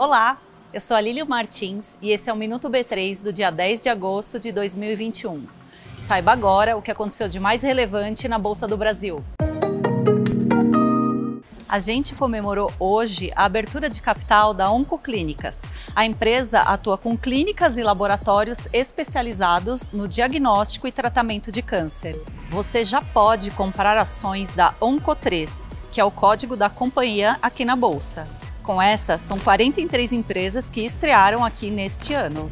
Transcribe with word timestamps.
Olá, 0.00 0.38
eu 0.72 0.80
sou 0.80 0.96
a 0.96 1.00
Lílio 1.02 1.26
Martins 1.28 1.98
e 2.00 2.10
esse 2.10 2.30
é 2.30 2.32
o 2.32 2.36
Minuto 2.36 2.70
B3 2.70 3.22
do 3.22 3.30
dia 3.30 3.50
10 3.50 3.82
de 3.82 3.90
agosto 3.90 4.40
de 4.40 4.50
2021. 4.50 5.46
Saiba 6.00 6.32
agora 6.32 6.74
o 6.74 6.80
que 6.80 6.90
aconteceu 6.90 7.28
de 7.28 7.38
mais 7.38 7.60
relevante 7.60 8.26
na 8.26 8.38
Bolsa 8.38 8.66
do 8.66 8.78
Brasil. 8.78 9.22
A 11.68 11.78
gente 11.78 12.14
comemorou 12.14 12.72
hoje 12.80 13.30
a 13.36 13.44
abertura 13.44 13.90
de 13.90 14.00
capital 14.00 14.54
da 14.54 14.70
Oncoclínicas. 14.70 15.64
A 15.94 16.06
empresa 16.06 16.60
atua 16.60 16.96
com 16.96 17.14
clínicas 17.14 17.76
e 17.76 17.82
laboratórios 17.82 18.70
especializados 18.72 19.92
no 19.92 20.08
diagnóstico 20.08 20.88
e 20.88 20.92
tratamento 20.92 21.52
de 21.52 21.60
câncer. 21.60 22.18
Você 22.48 22.86
já 22.86 23.02
pode 23.02 23.50
comprar 23.50 23.98
ações 23.98 24.54
da 24.54 24.72
Onco3, 24.80 25.68
que 25.92 26.00
é 26.00 26.04
o 26.04 26.10
código 26.10 26.56
da 26.56 26.70
companhia 26.70 27.36
aqui 27.42 27.66
na 27.66 27.76
bolsa. 27.76 28.39
Com 28.62 28.80
essa, 28.80 29.16
são 29.16 29.38
43 29.38 30.12
empresas 30.12 30.68
que 30.68 30.82
estrearam 30.82 31.44
aqui 31.44 31.70
neste 31.70 32.12
ano. 32.12 32.50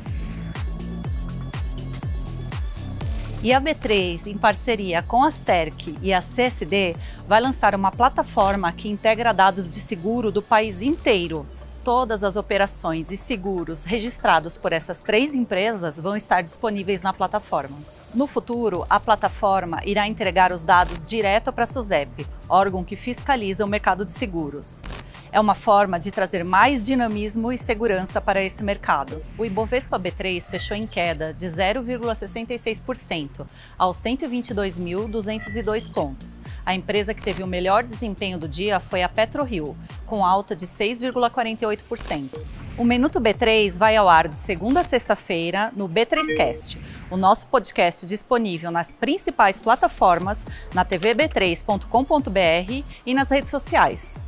E 3.41 3.53
a 3.53 3.61
B3, 3.61 4.27
em 4.27 4.37
parceria 4.37 5.01
com 5.01 5.23
a 5.23 5.31
CERC 5.31 5.97
e 6.03 6.12
a 6.12 6.21
CSD, 6.21 6.97
vai 7.27 7.41
lançar 7.41 7.73
uma 7.73 7.93
plataforma 7.93 8.73
que 8.73 8.89
integra 8.89 9.33
dados 9.33 9.73
de 9.73 9.81
seguro 9.81 10.33
do 10.33 10.43
país 10.43 10.83
inteiro. 10.83 11.47
Todas 11.84 12.25
as 12.25 12.37
operações 12.37 13.12
e 13.12 13.17
seguros 13.17 13.84
registrados 13.84 14.56
por 14.56 14.73
essas 14.73 15.01
três 15.01 15.34
empresas 15.34 16.01
vão 16.01 16.17
estar 16.17 16.43
disponíveis 16.43 17.01
na 17.01 17.12
plataforma. 17.12 17.79
No 18.12 18.27
futuro, 18.27 18.84
a 18.91 18.98
plataforma 18.98 19.83
irá 19.84 20.09
entregar 20.09 20.51
os 20.51 20.65
dados 20.65 21.09
direto 21.09 21.53
para 21.53 21.65
a 21.65 21.67
SUSEP, 21.67 22.27
órgão 22.48 22.83
que 22.83 22.97
fiscaliza 22.97 23.65
o 23.65 23.69
mercado 23.69 24.05
de 24.05 24.12
seguros. 24.12 24.83
É 25.31 25.39
uma 25.39 25.55
forma 25.55 26.01
de 26.01 26.11
trazer 26.11 26.43
mais 26.45 26.83
dinamismo 26.85 27.53
e 27.53 27.59
segurança 27.59 28.21
para 28.21 28.43
esse 28.43 28.65
mercado. 28.65 29.23
O 29.37 29.45
Ibovespa 29.45 29.99
B3 29.99 30.49
fechou 30.49 30.77
em 30.77 30.87
queda 30.87 31.35
de 31.35 31.47
0,66% 31.47 33.47
aos 33.77 33.98
122.202 33.98 35.93
pontos. 35.93 36.41
A 36.65 36.75
empresa 36.75 37.12
que 37.12 37.23
teve 37.23 37.43
o 37.43 37.47
melhor 37.47 37.83
desempenho 37.83 38.39
do 38.39 38.48
dia 38.48 38.81
foi 38.81 39.03
a 39.03 39.09
PetroRio, 39.09 39.77
com 40.07 40.25
alta 40.25 40.57
de 40.57 40.67
6,48%. 40.67 42.41
O 42.79 42.85
Minuto 42.85 43.20
B3 43.20 43.77
vai 43.77 43.97
ao 43.97 44.09
ar 44.09 44.29
de 44.29 44.37
segunda 44.37 44.81
a 44.81 44.85
sexta-feira 44.85 45.73
no 45.75 45.89
B3Cast, 45.89 46.79
o 47.11 47.17
nosso 47.17 47.48
podcast 47.48 48.07
disponível 48.07 48.70
nas 48.70 48.92
principais 48.92 49.59
plataformas, 49.59 50.47
na 50.73 50.85
tvb3.com.br 50.85 52.85
e 53.05 53.15
nas 53.15 53.31
redes 53.31 53.51
sociais. 53.51 54.28